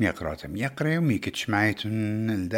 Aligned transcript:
ميقراتم. 0.00 0.56
يقري 0.56 0.98
وميكتش 0.98 1.50
معيتن 1.50 2.48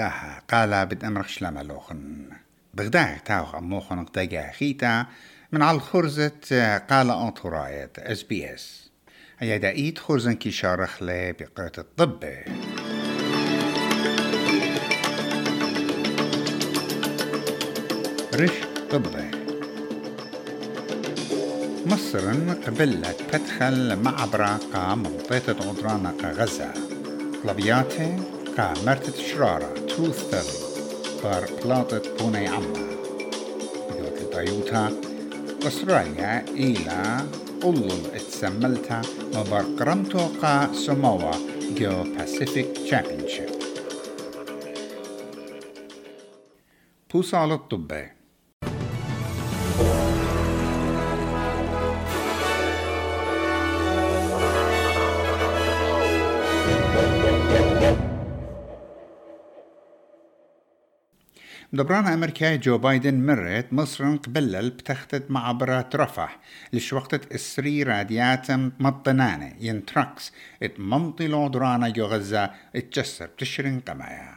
قالا 0.49 0.85
بد 0.85 1.05
أمرخ 1.05 1.29
شلما 1.29 1.61
لوخن. 1.61 2.27
بغداه 2.75 3.17
تاوخ 3.19 3.55
أموخن 3.55 4.05
قدقا 4.05 4.51
خيتا 4.51 5.07
من 5.53 5.63
على 5.63 5.77
الخرزة 5.77 6.79
قال 6.91 7.11
أنطرايت 7.11 7.99
إس 7.99 8.23
بي 8.23 8.55
إس. 8.55 8.91
هيا 9.39 9.57
دايت 9.57 9.99
خرزن 9.99 10.33
كي 10.33 10.51
شارخ 10.51 11.03
لي 11.03 11.33
بقرة 11.33 11.73
الطب. 11.79 12.25
رش 18.35 18.51
طبي 18.91 19.31
مصر 21.87 22.31
قبلت 22.55 23.17
تدخل 23.33 23.97
معبرة 23.97 24.61
قا 24.73 24.95
منطقة 24.95 25.69
عدرانة 25.69 26.15
غزة. 26.25 26.90
طلبياتي 27.45 28.17
قا 28.57 28.75
مرتة 28.87 29.23
شرارة 29.23 29.75
توث 29.75 30.35
بار 31.23 31.49
بلاطة 31.65 32.03
بوني 32.19 32.49
عما. 32.49 32.91
يوت 33.99 34.33
طيوتا 34.33 35.01
أستراليا 35.67 36.45
إلى 36.49 37.27
أولل 37.65 38.07
اتسملتا 38.15 39.03
مبار 39.35 39.65
قرمتو 39.79 40.19
قا 40.43 40.73
سموا 40.73 41.33
جو 41.79 42.03
باسيفيك 42.03 42.67
تشامبيونشيب 42.77 43.51
بوصال 47.15 47.53
الطبي 47.53 48.09
دبران 61.73 62.07
أمريكا 62.07 62.57
جو 62.57 62.79
بايدن 62.79 63.27
مرت 63.27 63.73
مصر 63.73 64.17
قبلل 64.17 64.71
بتختت 64.71 65.31
معبرات 65.31 65.97
رفح 65.97 66.39
لش 66.73 66.93
وقت 66.93 67.35
السري 67.35 67.83
راديات 67.83 68.51
مطنانة 68.81 69.55
ينتركس 69.61 70.33
إت 70.63 70.81
ممطي 70.81 71.29
لودرانا 71.29 71.89
جو 71.89 72.05
غزة 72.05 72.51
اتجسر 72.77 73.27
بتشرين 73.27 73.81
قمايا. 73.81 74.35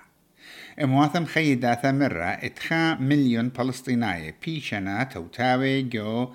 امواثم 0.81 1.26
خيداثا 1.26 1.92
مرة 1.92 2.26
اتخا 2.26 2.94
مليون 2.94 3.50
فلسطينية 3.50 4.36
بيشنا 4.45 5.04
توتاوي 5.04 5.81
جو 5.81 6.34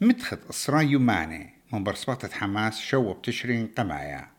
متخذ 0.00 0.38
إسرائيل 0.50 0.92
يماني 0.94 1.52
من 1.72 1.84
برصبطة 1.84 2.28
حماس 2.32 2.80
شو 2.80 3.12
بتشرين 3.12 3.66
قمايا. 3.66 4.33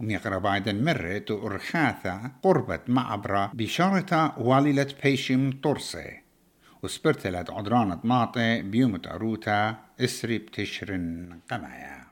وميقرا 0.00 0.38
بايدن 0.38 0.84
مرت 0.84 1.30
وإرخاثة 1.30 2.30
قربت 2.42 2.80
معبرة 2.88 3.50
بشارة 3.54 4.38
واليلة 4.38 4.88
بيشم 5.02 5.52
طرسي 5.62 6.20
وسبرتلت 6.82 7.50
عدرانة 7.50 8.00
ماطي 8.04 8.62
بيوم 8.62 9.00
عروتا 9.06 9.76
اسري 10.00 10.38
بتشرن 10.38 11.38
قمايا 11.50 12.04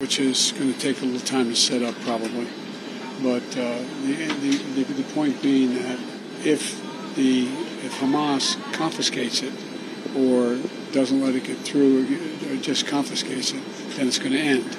Which 0.00 0.20
is 0.20 0.52
going 0.52 0.72
to 0.72 0.78
take 0.78 1.02
a 1.02 1.04
little 1.04 1.26
time 1.26 1.48
to 1.48 1.56
set 1.56 1.82
up 1.82 1.96
probably. 2.02 2.46
But 3.20 3.48
uh, 3.58 3.82
the, 4.04 4.14
the, 4.42 4.56
the, 4.76 5.02
the 5.02 5.02
point 5.12 5.42
being 5.42 5.74
that 5.74 5.98
if, 6.44 6.62
the, 7.16 7.48
if 7.86 7.92
Hamas 8.00 8.56
confiscates 8.74 9.42
it 9.42 9.52
or 10.16 10.56
doesn't 10.92 11.20
let 11.20 11.34
it 11.34 11.42
get 11.42 11.58
through 11.58 12.06
or 12.48 12.56
just 12.56 12.86
confiscates 12.86 13.50
it, 13.52 13.62
then 13.96 14.06
it's 14.06 14.20
going 14.20 14.32
to 14.32 14.38
end. 14.38 14.76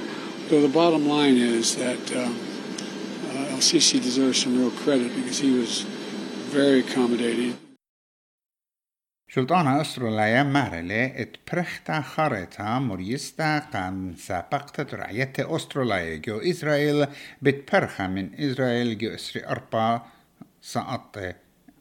So 0.49 0.61
the 0.61 0.69
bottom 0.69 1.09
line 1.09 1.37
is 1.39 1.75
that 1.77 2.05
um, 2.17 2.37
uh, 3.31 3.55
El 3.55 3.63
Sisi 3.69 3.99
deserves 3.99 4.43
some 4.43 4.59
real 4.61 4.71
credit 4.71 5.11
because 5.17 5.39
he 5.39 5.51
was 5.59 5.83
very 6.53 6.81
accommodating. 6.81 7.57
شلطانة 9.29 9.81
أستراليا 9.81 10.43
مهرلة 10.43 11.07
اتبرختا 11.07 12.01
خارطة 12.01 12.79
مريستا 12.79 13.59
قام 13.59 14.15
سابقت 14.17 14.95
رعية 14.95 15.33
أستراليا 15.39 16.17
جو 16.17 16.39
إسرائيل 16.39 17.07
بتبرخة 17.43 18.07
من 18.07 18.35
إسرائيل 18.35 18.99
جو 18.99 19.15
إسري 19.15 19.47
أربا 19.47 20.03
سقط 20.63 21.19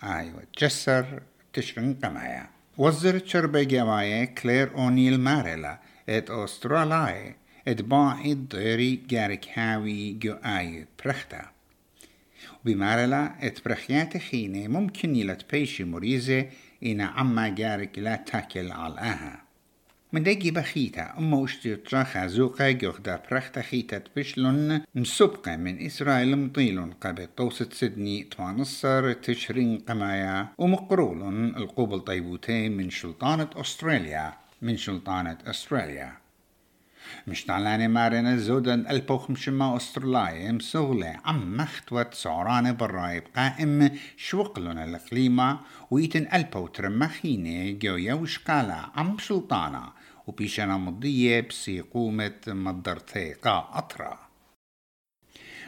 أيوة 0.03 0.43
جسر 0.61 1.21
تشرن 1.53 1.95
قمايا 2.03 2.49
وزر 2.77 3.21
شربة 3.25 3.63
جوايا 3.63 4.25
كلير 4.25 4.75
أونيل 4.77 5.19
مارلا 5.19 5.79
إت 6.09 6.29
أستراليا 6.29 7.42
ات 7.67 7.81
باعد 7.81 8.47
ديري 8.51 8.95
جارك 9.09 9.45
هاوي 9.53 10.13
جو 10.13 10.33
آي 10.33 10.87
برختا 11.05 11.45
بمارلا 12.65 13.47
ات 13.47 13.65
برخيات 13.65 14.17
خيني 14.17 14.67
ممكن 14.67 15.15
يلت 15.15 15.45
بيشي 15.51 15.83
مريزة 15.83 16.45
إنا 16.83 17.05
عما 17.05 17.49
جارك 17.49 17.99
لا 17.99 18.15
تاكل 18.15 18.71
على 18.71 18.99
آها. 18.99 19.43
من 20.13 20.23
دقي 20.23 20.51
بخيتا 20.51 21.17
أما 21.17 21.37
وشتي 21.37 21.75
تراخا 21.75 22.27
زوقا 22.27 22.71
جوخدا 22.71 23.21
برختا 23.31 23.61
خيتا 23.61 24.01
بشلون 24.15 24.81
مسبقة 24.95 25.55
من 25.55 25.85
إسرائيل 25.85 26.37
مطيلون 26.37 26.91
قبل 26.91 27.27
توسط 27.37 27.73
سدني 27.73 28.23
توانصر 28.23 29.13
تشرين 29.13 29.77
قمايا 29.77 30.47
ومقرول 30.57 31.21
القوبل 31.57 31.99
طيبوتين 31.99 32.77
من 32.77 32.89
سلطانة 32.89 33.49
أستراليا 33.55 34.33
من 34.61 34.77
سلطانة 34.77 35.37
أستراليا 35.45 36.22
تعلاني 37.47 37.87
مارنا 37.87 38.37
زودن 38.37 38.87
البوخ 38.89 39.31
مشما 39.31 39.75
أسترلاي 39.75 40.51
مسغلة 40.51 41.15
عم 41.25 41.57
مختوت 41.57 42.13
سعرانة 42.13 42.71
برايب 42.71 43.23
قائم 43.35 43.89
شوقلن 44.17 44.77
القليمة 44.77 45.59
ويتن 45.91 46.27
البو 46.33 46.67
ترمخيني 46.67 47.73
جو 47.73 47.95
يوش 47.95 48.39
قالا 48.39 48.89
عم 48.95 49.17
سلطانة 49.17 49.83
وبيشنا 50.27 50.77
مضية 50.77 51.41
بسي 51.41 51.81
قومة 51.81 52.41
مدرتي 52.47 53.33
قا 53.33 53.69
أطرا. 53.73 54.19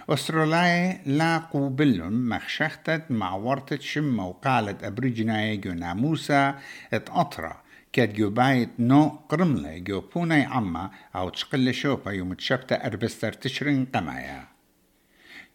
أستراليا 0.10 1.02
لا 1.06 1.38
قوبلن 1.38 2.30
مخشختت 2.30 3.04
مع 3.10 3.36
ورطة 3.36 3.80
شمة 3.80 4.28
وقالت 4.28 4.84
أبرجناي 4.84 5.58
جو 5.58 5.74
ناموسا 5.74 6.60
ات 6.94 7.10
أطرا. 7.10 7.65
كاد 7.96 8.14
جو 8.14 8.30
بايت 8.30 8.70
نو 8.80 9.08
قرملة 9.30 9.78
جو 9.78 10.02
بوناي 10.02 10.42
عما 10.42 10.92
أو 11.16 11.30
تشقل 11.30 11.74
شوبا 11.74 12.12
يوم 12.12 12.34
تشبتا 12.34 12.86
أربستر 12.86 13.34
تشرين 13.34 13.86
قمايا. 13.86 14.48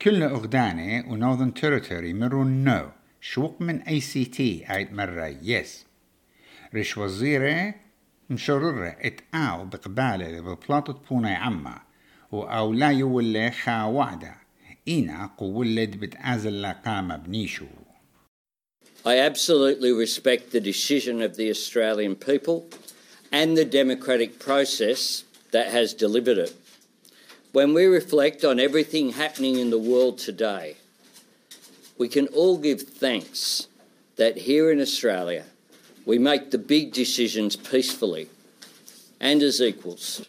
كل 0.02 0.22
أغداني 0.22 1.00
ونوذن 1.00 1.54
تيريتوري 1.54 2.12
مرون 2.12 2.64
نو 2.64 2.88
شوق 3.20 3.62
من 3.62 3.82
اي 3.82 4.00
سي 4.00 4.24
تي 4.24 4.64
عيد 4.68 4.92
مرة 4.92 5.26
يس 5.42 5.86
رش 6.74 6.98
وزيرة 6.98 7.74
مشررة 8.30 8.96
اتقاو 9.00 9.64
بقبالة 9.64 10.40
ببلاطة 10.40 11.02
بوناي 11.10 11.34
عما 11.34 11.80
وأو 12.32 12.72
لا 12.72 12.90
يولي 12.90 13.50
خا 13.50 13.84
وعدة 13.84 14.34
إينا 14.88 15.30
قولد 15.38 15.96
بتآزل 15.96 16.66
قامة 16.66 17.16
بنيشو. 17.16 17.66
I 19.04 19.18
absolutely 19.18 19.92
respect 19.92 20.52
the 20.52 20.60
decision 20.60 21.22
of 21.22 21.36
the 21.36 21.48
Australian 21.48 22.16
people 22.16 22.68
and 23.32 23.56
the 23.56 23.64
democratic 23.64 24.38
process 24.38 25.24
that 25.52 25.68
has 25.68 25.94
delivered 25.94 26.36
it. 26.36 26.54
When 27.52 27.72
we 27.72 27.86
reflect 27.86 28.44
on 28.44 28.60
everything 28.60 29.12
happening 29.12 29.58
in 29.58 29.70
the 29.70 29.78
world 29.78 30.18
today, 30.18 30.76
we 31.96 32.08
can 32.08 32.26
all 32.28 32.58
give 32.58 32.82
thanks 32.82 33.68
that 34.16 34.36
here 34.36 34.70
in 34.70 34.80
Australia 34.80 35.44
we 36.04 36.18
make 36.18 36.50
the 36.50 36.58
big 36.58 36.92
decisions 36.92 37.56
peacefully 37.56 38.28
and 39.18 39.42
as 39.42 39.62
equals. 39.62 40.28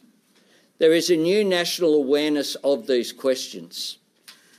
There 0.79 0.93
is 0.93 1.09
a 1.09 1.17
new 1.17 1.43
national 1.43 1.93
awareness 1.93 2.55
of 2.55 2.87
these 2.87 3.11
questions. 3.11 3.97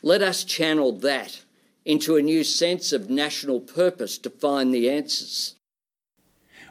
Let 0.02 0.20
us 0.20 0.44
channel 0.44 0.92
that 0.98 1.40
into 1.85 2.17
a 2.17 2.21
new 2.21 2.43
sense 2.43 2.91
of 2.91 3.09
national 3.09 3.59
purpose 3.61 4.17
to 4.17 4.29
find 4.29 4.73
the 4.73 4.89
answers. 4.89 5.55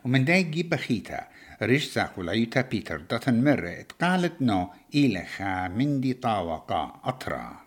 ومن 0.05 0.25
دايجي 0.25 0.63
بخيتا 0.63 1.29
ريش 1.63 1.85
ساقو 1.85 2.23
لأيوتا 2.23 2.61
بيتر 2.61 2.97
داتن 2.97 3.45
مرة 3.45 3.87
قالت 4.01 4.43
نو 4.43 4.69
إلخا 4.95 5.69
من 5.69 6.01
دي 6.01 6.13
طاوقا 6.13 7.01
أطرا 7.05 7.67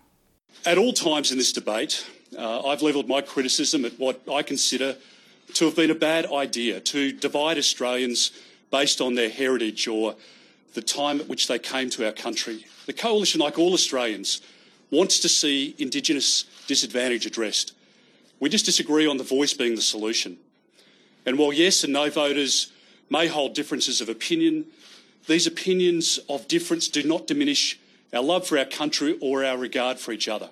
At 0.66 0.78
all 0.78 0.92
times 0.92 1.30
in 1.30 1.38
this 1.38 1.52
debate, 1.52 2.04
uh, 2.36 2.66
I've 2.66 2.82
levelled 2.82 3.08
my 3.08 3.20
criticism 3.20 3.84
at 3.84 3.98
what 3.98 4.20
I 4.30 4.42
consider 4.42 4.96
to 5.54 5.64
have 5.64 5.76
been 5.76 5.90
a 5.90 5.94
bad 5.94 6.26
idea 6.30 6.80
to 6.80 7.12
divide 7.12 7.56
Australians 7.56 8.30
based 8.70 9.00
on 9.00 9.14
their 9.14 9.30
heritage 9.30 9.88
or 9.88 10.16
the 10.74 10.82
time 10.82 11.20
at 11.20 11.28
which 11.28 11.48
they 11.48 11.58
came 11.58 11.88
to 11.90 12.06
our 12.06 12.12
country. 12.12 12.66
The 12.86 12.92
Coalition, 12.92 13.40
like 13.40 13.58
all 13.58 13.72
Australians, 13.72 14.40
wants 14.90 15.18
to 15.20 15.28
see 15.28 15.74
Indigenous 15.78 16.44
disadvantage 16.66 17.26
addressed. 17.26 17.72
We 18.40 18.48
just 18.48 18.64
disagree 18.64 19.06
on 19.06 19.18
the 19.18 19.24
voice 19.24 19.52
being 19.52 19.76
the 19.76 19.82
solution. 19.82 20.38
And 21.26 21.38
while 21.38 21.52
yes 21.52 21.84
and 21.84 21.92
no 21.92 22.10
voters 22.10 22.72
may 23.10 23.26
hold 23.26 23.54
differences 23.54 24.00
of 24.00 24.08
opinion, 24.08 24.66
these 25.26 25.46
opinions 25.46 26.18
of 26.28 26.48
difference 26.48 26.88
do 26.88 27.02
not 27.02 27.26
diminish 27.26 27.78
our 28.12 28.22
love 28.22 28.46
for 28.46 28.58
our 28.58 28.64
country 28.64 29.18
or 29.20 29.44
our 29.44 29.58
regard 29.58 29.98
for 29.98 30.12
each 30.12 30.28
other. 30.28 30.50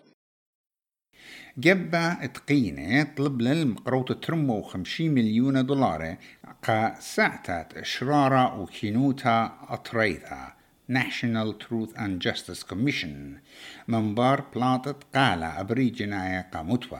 جبا 1.58 2.26
تقينة 2.34 3.14
طلب 3.16 3.42
للمقروط 3.42 4.24
ترمو 4.24 4.62
خمشي 4.62 5.08
مليون 5.08 5.66
دولار 5.66 6.16
قا 6.62 7.00
ساعتات 7.00 7.74
إشرارة 7.74 8.60
وكينوتا 8.60 9.58
أطريثا 9.68 10.52
National 10.89 11.53
Truth 11.53 11.93
and 11.95 12.19
Justice 12.19 12.61
Commission. 12.61 13.39
من 13.87 14.15
بار 14.15 14.41
بلاطة 14.55 14.95
قالة 15.15 15.59
أبري 15.59 15.89
جناية 15.89 16.49
قاموتوا. 16.53 16.97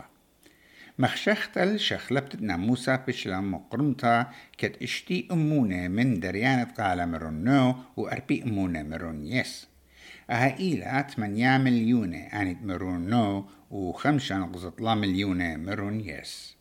مخشخت 1.00 1.57
الشخلبت 1.57 2.41
ناموسا 2.41 2.95
بشلم 2.95 3.51
مقرمتا 3.51 4.31
كت 4.57 4.81
اشتي 4.81 5.27
أمونة 5.31 5.88
من 5.88 6.19
دريانة 6.19 6.63
قالة 6.63 7.06
مرونو 7.06 7.75
وأربي 7.97 8.44
أمونة 8.44 8.83
مرون 8.83 9.25
يس. 9.25 9.68
أها 10.29 10.59
إيلا 10.59 11.01
8 11.01 11.57
مليون 11.57 12.13
آنت 12.13 12.63
مرون 12.63 13.09
نو 13.09 13.45
وخمسة 13.71 14.38
نقصة 14.38 14.95
مليون 14.95 15.59
مرون 15.59 16.00
يس. 16.00 16.56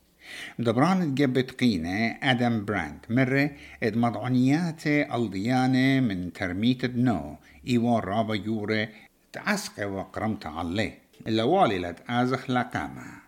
مدبران 0.58 1.14
جبت 1.14 1.50
قينة 1.60 2.18
آدم 2.22 2.64
براند 2.64 2.98
مرة 3.10 3.50
اد 3.82 3.96
مضعنيات 3.96 4.86
الديانة 4.86 6.00
من 6.00 6.32
ترميت 6.32 6.84
نو 6.84 7.36
إيوا 7.68 8.00
رابا 8.00 8.34
يوري 8.34 8.88
تعسق 9.32 9.86
وقرمت 9.86 10.46
عليه 10.46 10.98
إلا 11.26 11.42
والي 11.42 11.78
لد 11.78 11.96
آزخ 12.08 12.50
لقامة 12.50 13.18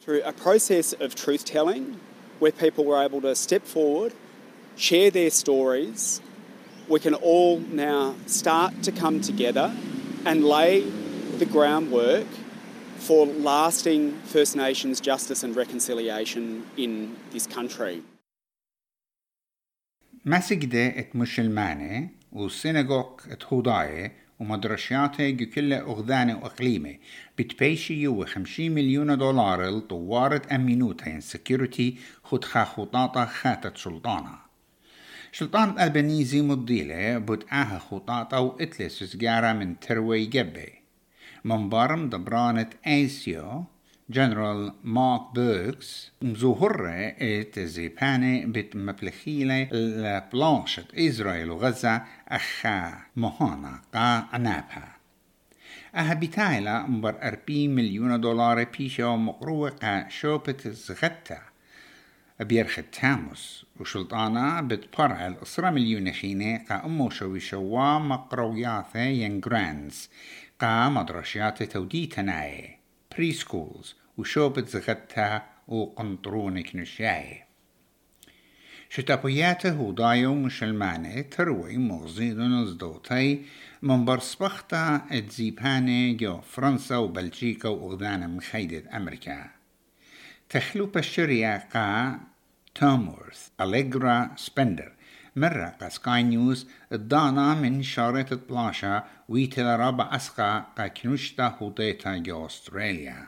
Through 0.00 0.22
a 0.24 0.32
process 0.32 0.94
of 0.94 1.14
truth 1.14 1.44
telling, 1.44 2.00
where 2.38 2.52
people 2.52 2.84
were 2.84 3.02
able 3.02 3.20
to 3.20 3.34
step 3.34 3.64
forward, 3.66 4.14
share 4.74 5.10
their 5.10 5.28
stories, 5.28 6.22
we 6.88 6.98
can 6.98 7.12
all 7.12 7.58
now 7.58 8.14
start 8.26 8.82
to 8.84 8.90
come 8.90 9.20
together 9.20 9.74
and 10.24 10.44
lay 10.44 10.80
the 11.38 11.44
groundwork 11.44 12.26
for 13.07 13.25
lasting 13.51 14.01
First 14.33 14.55
Nations 14.55 15.01
justice 15.09 15.43
and 15.43 15.55
reconciliation 15.55 16.63
in 16.77 16.91
this 17.33 17.45
country. 17.47 18.03
مسجدة 20.25 20.99
ات 20.99 21.15
مشلمانة 21.15 22.09
وسيناغوك 22.31 23.27
ات 23.31 23.43
هوداية 23.45 24.11
ومدرشياته 24.39 25.31
كل 25.31 25.73
أغذانة 25.73 26.37
وأقليمة 26.37 26.95
بتبيشي 27.37 28.07
وخمشي 28.07 28.69
مليون 28.69 29.17
دولار 29.17 29.69
لطوارة 29.69 30.41
أمينوتين 30.55 31.21
سكيورتي 31.21 31.97
خدخا 32.23 32.63
خطاطة 32.63 33.25
خاتت 33.25 33.77
سلطانة 33.77 34.37
شلطان 35.31 35.79
البنيزي 35.79 36.41
مضيلة 36.41 37.17
بدعاها 37.17 37.79
خطاطة 37.79 38.39
وإتلس 38.39 39.03
سجارة 39.03 39.53
من 39.53 39.79
تروي 39.79 40.25
جبة 40.25 40.82
من 41.45 41.69
بارم 41.69 42.09
دبرانة 42.09 42.69
ايسيو 42.87 43.63
جنرال 44.09 44.73
مارك 44.83 45.21
بيركس 45.35 46.11
مزوهرة 46.21 47.15
ات 47.19 47.59
زيباني 47.59 48.45
بت 48.45 48.75
مبلخيلة 48.75 49.63
لبلانشة 49.73 50.85
إسرائيل 50.93 51.51
وغزة 51.51 52.01
أخا 52.27 52.93
مهانا 53.15 53.81
قا 53.93 54.27
عنابها 54.33 54.97
أها 55.95 56.13
بتايلا 56.13 56.87
مبر 56.87 57.15
أربي 57.23 57.67
مليون 57.67 58.21
دولار 58.21 58.63
بيشو 58.63 59.15
مقروة 59.15 59.69
قا 59.69 60.09
شوبة 60.09 60.57
زغتا 60.65 61.41
بيرخ 62.39 62.79
تاموس 63.01 63.65
وشلطانا 63.79 64.61
بتبرع 64.61 65.27
الأسرة 65.27 65.69
مليون 65.69 66.11
خينة 66.11 66.57
قا 66.69 66.85
أمو 66.85 67.09
شوي 67.09 67.39
شوا 67.39 67.99
مقروياثة 67.99 68.99
ين 68.99 69.39
جرانز 70.63 70.85
قا 70.85 70.89
مدرشيات 70.89 71.63
تودي 71.63 72.07
تناي. 72.07 72.77
بري 73.11 73.31
سكولز 73.31 73.95
وشوبة 74.17 74.65
زغتها 74.65 75.45
وقنطرون 75.67 76.61
كنشاي. 76.61 77.43
شتابياته 78.89 79.81
ودايو 79.81 80.35
مشلمانة 80.35 81.21
تروي 81.21 81.77
مغزيدون 81.77 82.65
زدوتي 82.65 83.45
من 83.81 84.05
برسبختا 84.05 85.01
اتزيباني 85.11 86.13
جو 86.13 86.41
فرنسا 86.41 86.97
وبلجيكا 86.97 87.69
وأغدانا 87.69 88.27
مخيدة 88.27 88.97
أمريكا 88.97 89.49
تخلو 90.49 90.85
بشريا 90.85 91.57
قا 91.73 92.19
تومورث 92.75 93.49
أليجرا 93.61 94.31
سبندر 94.35 94.93
مرة 95.35 95.75
سكاي 95.89 96.23
نيوز 96.23 96.67
الدانا 96.91 97.53
من 97.53 97.83
شارة 97.83 98.39
بلاشا 98.49 99.03
ويتلا 99.29 99.75
رابع 99.75 100.15
أسقا 100.15 100.59
قا 100.77 100.87
كنوشتا 100.87 101.57
هوتيتا 101.61 102.17
جو 102.17 102.45
أستراليا 102.45 103.27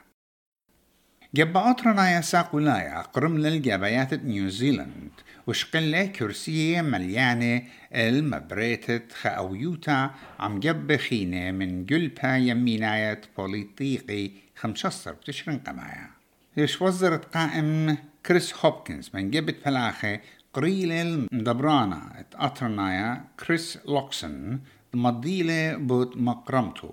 جبا 1.36 1.72
أطرنا 1.72 2.12
يا 2.12 2.22
ساقولايا 2.22 3.02
قرم 3.02 3.38
للجبايات 3.38 4.14
نيوزيلند 4.14 5.12
وشقلة 5.48 6.06
كرسية 6.06 6.82
مليانة 6.82 7.62
المبريتة 7.96 9.02
خاويوتا 9.22 10.12
عم 10.40 10.60
جب 10.60 10.96
خينة 10.96 11.52
من 11.52 11.86
قلبها 11.86 12.38
يميناية 12.38 13.22
بوليطيقي 13.38 14.32
خمشصر 14.56 15.12
بتشرن 15.12 15.58
قمايا 15.58 16.10
ليش 16.58 16.82
وزرت 16.82 17.36
قائم 17.36 17.98
كريس 18.26 18.66
هوبكنز 18.66 19.12
من 19.14 19.32
جبت 19.32 19.56
فلاخة 19.64 20.20
قريل 20.56 20.92
المدبرانا 20.92 22.26
أطرنايا 22.36 23.24
كريس 23.40 23.80
لوكسون 23.86 24.60
مضيلة 24.94 25.78
بوت 25.78 26.18
مقرمتو 26.18 26.90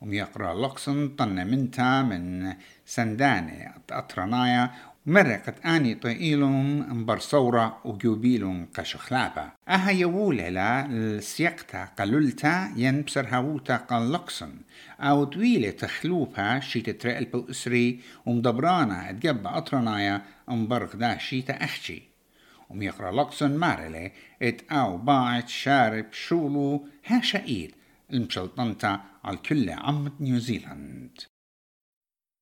وميقرا 0.00 0.54
لوكسون 0.54 1.08
طن 1.08 1.46
منتا 1.46 2.02
من 2.02 2.52
سندانة 2.86 3.72
أطرنايا 3.90 4.70
مرقت 5.06 5.66
آني 5.66 5.94
طيلهم 5.94 6.78
مبرصورة 7.00 7.78
وجوبيلهم 7.84 8.66
قشخلابة 8.74 9.44
أها 9.68 9.90
يوولة 9.90 10.48
لا 10.48 10.86
السيقتا 10.86 11.84
قللتا 11.84 12.72
ين 12.76 13.02
بسر 13.02 13.26
هاوتا 13.28 13.76
قلقسن 13.76 14.52
أو 15.00 15.24
دويلة 15.24 15.70
تخلوبها 15.70 16.60
شيتا 16.60 16.92
ترقل 16.92 17.24
بو 17.24 17.46
أسري 17.50 18.00
ومدبرانا 18.26 19.10
اتجب 19.10 19.46
أطرنايا 19.46 20.22
مبرغ 20.48 20.96
دا 20.96 21.18
شيتا 21.18 21.64
أخشي 21.64 22.11
وميقرا 22.69 23.11
لقسن 23.11 23.51
مارلي 23.51 24.11
ات 24.41 24.61
أو 24.71 24.97
باعت 24.97 25.49
شارب 25.49 26.13
شولو 26.13 26.87
ها 27.05 27.21
شقيد 27.21 27.75
المشلطنتا 28.13 29.01
على 29.23 29.37
كل 29.37 29.69
عمة 29.69 30.11
نيوزيلاند 30.19 31.21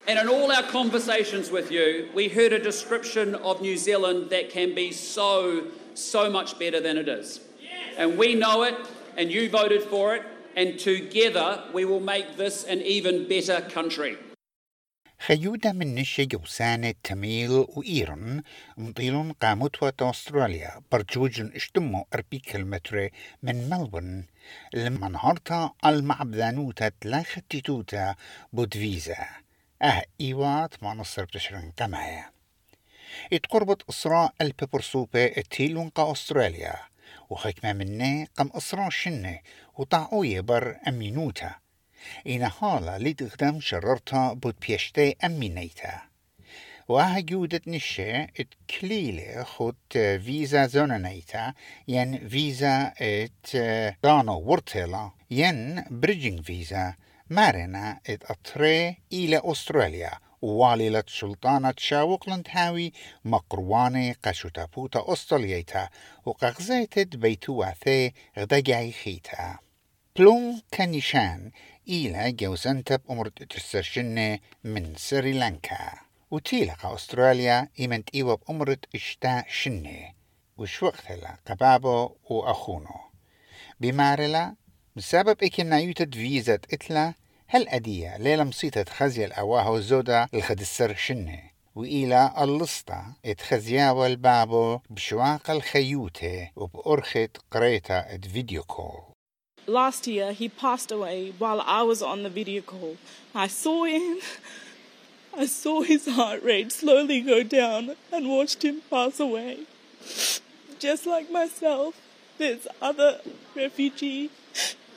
And 0.07 0.19
in 0.19 0.29
all 0.29 0.51
our 0.51 0.61
conversations 0.61 1.49
with 1.49 1.71
you, 1.71 2.09
we 2.13 2.27
heard 2.27 2.53
a 2.53 2.59
description 2.59 3.33
of 3.33 3.59
New 3.59 3.75
Zealand 3.75 4.29
that 4.29 4.51
can 4.51 4.75
be 4.75 4.91
so, 4.91 5.63
so 5.95 6.29
much 6.29 6.59
better 6.59 6.79
than 6.79 6.95
it 6.97 7.07
is. 7.07 7.39
And 7.97 8.15
we 8.15 8.35
know 8.35 8.61
it, 8.61 8.75
and 9.17 9.31
you 9.31 9.49
voted 9.49 9.81
for 9.81 10.15
it, 10.15 10.21
and 10.55 10.77
together 10.77 11.63
we 11.73 11.85
will 11.85 11.99
make 11.99 12.37
this 12.37 12.63
an 12.65 12.81
even 12.81 13.27
better 13.27 13.61
country. 13.61 14.17
خيودة 15.26 15.72
من 15.72 15.94
نشي 15.94 16.24
جوسانة 16.24 16.94
تميل 17.04 17.50
وإيران 17.50 18.42
مطيلون 18.76 19.32
قاموتوة 19.32 19.92
أستراليا 20.00 20.82
برجوج 20.92 21.40
اشتمو 21.56 22.06
أربي 22.14 22.38
كيلومتر 22.38 23.08
من 23.42 23.70
ملبون 23.70 24.26
لما 24.74 25.08
نهارتا 25.08 25.70
المعبدانوتا 25.84 26.88
تلاختتوتا 27.00 28.14
بود 28.52 28.74
فيزا 28.74 29.26
آه 29.82 30.04
ايوات 30.20 30.82
ما 30.82 30.94
نصر 30.94 31.24
بتشرن 31.24 31.72
كمايا 31.76 32.30
اتقربت 33.32 33.82
البيبرسوبة 34.40 35.24
اتيلون 35.24 35.88
قا 35.88 36.12
استراليا 36.12 36.74
وخكمة 37.30 37.72
مني 37.72 38.28
قم 38.36 38.50
اسراء 38.54 38.90
شنة 38.90 39.38
وطاعوية 39.78 40.40
بر 40.40 40.76
امينوتا 40.88 41.54
إن 42.26 42.48
حالا 42.48 42.98
لتخدم 42.98 43.60
شررتا 43.60 44.32
بود 44.32 44.54
بيشتي 44.68 45.16
أمينيتا. 45.24 46.00
وها 46.88 47.20
جودة 47.20 47.60
نشة 47.66 48.22
إت 48.24 48.54
كليلة 48.70 49.42
خد 49.42 49.76
فيزا 49.92 50.66
زونانيتا. 50.66 51.54
ين 51.88 52.28
فيزا 52.28 52.92
إت 53.00 53.56
دانو 54.04 54.38
ورتلا 54.40 55.10
ين 55.30 55.84
بريدجينج 55.90 56.40
فيزا. 56.40 56.94
مارنا 57.30 58.00
إت 58.10 58.24
أطري 58.24 58.96
إلى 59.12 59.42
أستراليا. 59.44 60.10
واللة 60.42 61.04
سلطانة 61.08 61.74
شاوقلند 61.76 62.48
هاوي. 62.50 62.92
مقرواني 63.24 64.16
قشتابوتا 64.24 65.04
أستراليتا. 65.12 65.88
وقغزيتت 66.26 67.16
بيتواثي 67.16 68.12
غدقاي 68.38 68.92
خيتا. 68.92 69.58
بلون 70.16 70.62
كنيشان 70.74 71.50
إلى 71.90 72.32
جوزنتب 72.32 73.00
أمرت 73.10 73.42
تسرشنة 73.42 74.38
من 74.64 74.94
سريلانكا. 74.96 75.92
وتيلقى 76.30 76.94
أستراليا 76.94 77.68
إيمنت 77.80 78.08
إيوب 78.14 78.42
أمرت 78.50 78.94
إشتا 78.94 79.44
شنة 79.48 80.12
وش 80.58 80.82
وقتها 80.82 81.38
قبابو 81.46 82.16
وأخونو. 82.24 83.00
بمارلا 83.80 84.54
بسبب 84.96 85.36
إكنا 85.42 85.78
يوتد 85.78 86.14
فيزا 86.14 86.54
إتلا 86.54 87.14
هل 87.46 87.68
أدية 87.68 88.16
ليلة 88.16 88.44
مصيتة 88.44 88.84
خزي 88.84 89.24
الأواهو 89.24 89.80
زودا 89.80 90.28
الخدسر 90.34 90.94
شنه 90.94 91.42
وإلى 91.74 92.34
اللسطة 92.38 93.16
اتخزياو 93.24 94.06
البابو 94.06 94.80
بشواق 94.90 95.50
الخيوتة 95.50 96.50
وبأرخة 96.56 97.28
قريتا 97.50 98.14
إت 98.14 98.26
فيديو 98.26 98.62
كول 98.62 99.09
Last 99.70 100.08
year, 100.08 100.32
he 100.32 100.48
passed 100.48 100.90
away 100.90 101.32
while 101.38 101.60
I 101.60 101.84
was 101.84 102.02
on 102.02 102.24
the 102.24 102.28
video 102.28 102.60
call. 102.60 102.96
I 103.32 103.46
saw 103.46 103.84
him. 103.84 104.18
I 105.32 105.46
saw 105.46 105.82
his 105.82 106.08
heart 106.08 106.42
rate 106.42 106.72
slowly 106.72 107.20
go 107.20 107.44
down 107.44 107.94
and 108.10 108.28
watched 108.28 108.64
him 108.64 108.82
pass 108.90 109.20
away. 109.20 109.60
Just 110.80 111.06
like 111.06 111.30
myself, 111.30 111.94
there's 112.36 112.66
other 112.82 113.20
refugee 113.54 114.30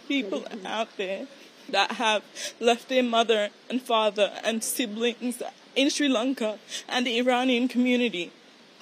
people 0.07 0.43
out 0.65 0.97
there 0.97 1.27
that 1.69 1.91
have 1.91 2.23
left 2.59 2.89
their 2.89 3.03
mother 3.03 3.49
and 3.69 3.79
father 3.79 4.31
and 4.43 4.63
siblings 4.63 5.43
in 5.75 5.91
Sri 5.91 6.09
Lanka 6.09 6.57
and 6.89 7.05
the 7.05 7.19
Iranian 7.19 7.67
community. 7.67 8.31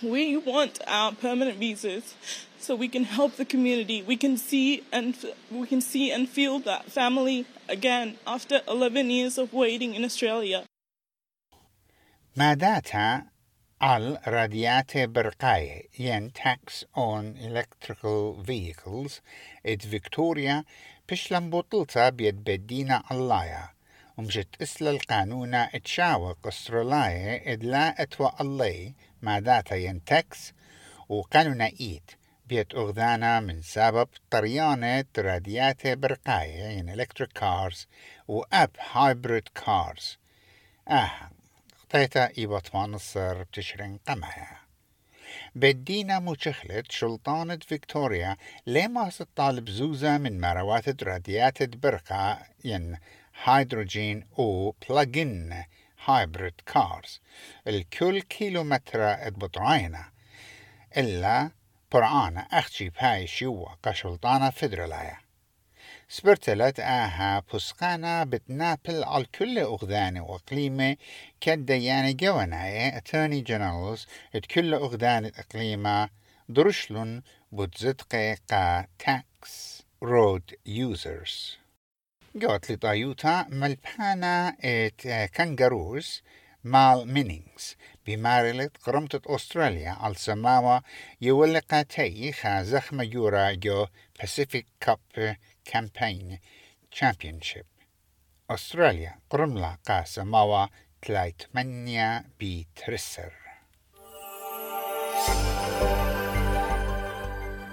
We 0.03 0.35
want 0.37 0.79
our 0.87 1.11
permanent 1.11 1.59
visas 1.59 2.15
so 2.59 2.75
we 2.75 2.87
can 2.87 3.03
help 3.03 3.35
the 3.35 3.45
community. 3.45 4.01
We 4.01 4.17
can 4.17 4.37
see 4.37 4.83
and 4.91 5.15
we 5.51 5.67
can 5.67 5.81
see 5.81 6.11
and 6.11 6.27
feel 6.27 6.59
that 6.59 6.91
family 6.91 7.45
again 7.69 8.17
after 8.25 8.61
11 8.67 9.09
years 9.11 9.37
of 9.37 9.53
waiting 9.53 9.93
in 9.93 10.03
Australia. 10.03 10.63
Madata 12.35 13.27
al 13.79 14.17
radiate 14.25 15.07
berqaye 15.11 15.87
yen 15.93 16.31
tax 16.31 16.83
on 16.95 17.35
electrical 17.39 18.41
vehicles 18.41 19.21
et 19.63 19.81
Victoria 19.81 20.63
pishlam 21.07 21.51
pishlambotulta 21.51 22.15
bied 22.15 22.43
bedina 22.43 23.03
allaya. 23.09 23.69
ومجت 24.17 24.61
اسل 24.61 24.87
القانون 24.87 25.55
اتشاوق 25.55 26.47
استرولاية 26.47 27.53
ادلا 27.53 28.01
إتوى 28.01 28.31
اللي 28.41 28.93
ماداتا 29.21 29.75
ين 29.75 30.01
tax 30.11 30.37
وقانون 31.09 31.61
ايت 31.61 32.11
بيت 32.45 32.75
أغذانا 32.75 33.39
من 33.39 33.61
سبب 33.61 34.07
طريانة 34.31 35.05
راديات 35.17 35.87
برقاية 35.87 36.63
ين 36.63 36.95
electric 36.95 37.39
cars 37.39 37.77
وأب 38.27 38.69
hybrid 38.93 39.63
cars. 39.63 40.17
آه 40.87 41.11
تيتا 41.89 42.29
إيبطمان 42.37 42.93
الصر 42.93 43.43
بتشرين 43.43 43.99
قمها 44.07 44.61
بدينا 45.55 46.19
مشخلت 46.19 46.91
شلطانة 46.91 47.59
فيكتوريا 47.67 48.37
لما 48.67 49.11
الطالب 49.21 49.69
زوزة 49.69 50.17
من 50.17 50.41
مروات 50.41 51.03
راديات 51.03 51.75
برقة 51.75 52.39
ين 52.65 52.97
هيدروجين 53.43 54.27
أو 54.39 54.75
بلاجين 54.89 55.63
هايبريد 56.05 56.53
كارز 56.65 57.21
الكل 57.67 58.21
كيلومتر 58.21 59.29
بطراينة 59.29 60.05
إلا 60.97 61.51
برعانا 61.91 62.41
أختي 62.41 62.89
بهاي 62.89 63.27
شوا 63.27 63.67
كشلطانة 63.83 64.49
فدرلايا 64.49 65.17
سبرتلت 66.09 66.79
آها 66.79 67.43
بسقانا 67.53 68.23
بتنابل 68.23 69.03
على 69.03 69.25
كل 69.25 69.59
أغذان 69.59 70.19
وإقليمة 70.19 70.97
كالديانة 71.41 72.11
جواناية 72.11 72.97
أتاني 72.97 73.41
جنرالز 73.41 74.07
كل 74.53 74.73
أغذان 74.73 75.25
إقليمة 75.25 76.09
درشلون 76.49 77.21
بتزدقي 77.51 78.35
قا 78.49 78.87
تاكس 78.99 79.83
رود 80.03 80.53
يوزرز 80.65 81.60
جوت 82.35 82.71
لطايوتا 82.71 83.45
ملبانا 83.49 84.55
إت 84.63 85.07
كانجاروز 85.33 86.21
مال 86.63 87.13
مينينغز 87.13 87.75
بمارلت 88.07 88.77
قرمتة 88.77 89.35
أستراليا 89.35 89.89
على 89.89 90.13
سماوة 90.13 90.83
يولقاتي 91.21 92.31
خا 92.31 92.63
زخمة 92.63 93.03
يورا 93.03 93.51
جو 93.51 93.87
Pacific 94.21 94.65
Cup 94.85 95.35
Campaign 95.69 96.37
Championship. 96.99 97.65
أستراليا 98.49 99.19
قرملا 99.29 99.77
قا 99.87 100.03
سماوة 100.03 100.69
تلاي 101.01 101.31
تمانية 101.31 102.25
بترسر 102.39 103.31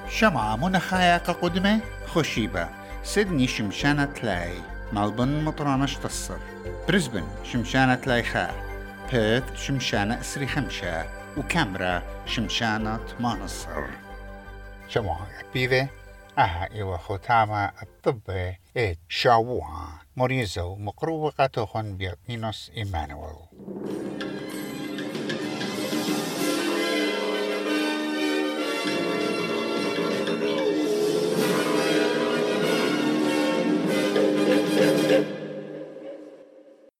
شمعة 0.08 0.56
منخايا 0.56 1.18
قدمة 1.18 1.80
خشيبة 2.06 2.77
سيدني 3.04 3.46
شمشانة 3.46 4.04
تلاي 4.04 4.52
ملبن 4.92 5.44
مطرانش 5.44 5.96
تصر 5.96 6.38
بريسبن 6.88 7.24
شمشانة 7.44 7.94
تلاي 7.94 8.22
خا 8.22 8.50
بيرث 9.12 9.54
شمشانة 9.54 10.20
أسري 10.20 10.46
خمشة. 10.46 11.18
وكاميرا 11.36 12.02
شمشانة 12.26 13.00
مانصر 13.20 13.86
شموع 14.88 15.18
بيفي 15.54 15.88
أها 16.38 16.68
إيوه 16.72 16.96
ختامة 16.96 17.72
الطب 17.82 18.20
إيه 18.76 18.98
شاووها. 19.08 20.02
مريزو 20.16 20.76
مقروبة 20.76 21.30
قاتوخن 21.30 21.96
بيطنينوس 21.96 22.70
إيمانويل. 22.76 23.36